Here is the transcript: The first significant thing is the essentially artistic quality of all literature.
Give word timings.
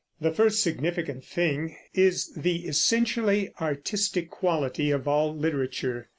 The 0.19 0.33
first 0.33 0.63
significant 0.63 1.23
thing 1.23 1.77
is 1.93 2.33
the 2.35 2.65
essentially 2.65 3.51
artistic 3.61 4.31
quality 4.31 4.89
of 4.89 5.07
all 5.07 5.37
literature. 5.37 6.09